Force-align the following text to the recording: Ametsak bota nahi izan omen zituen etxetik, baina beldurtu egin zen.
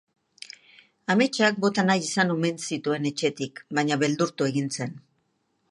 Ametsak 1.15 1.59
bota 1.65 1.85
nahi 1.91 2.03
izan 2.07 2.33
omen 2.37 2.59
zituen 2.69 3.07
etxetik, 3.11 3.63
baina 3.81 4.01
beldurtu 4.05 4.51
egin 4.53 4.73
zen. 4.79 4.99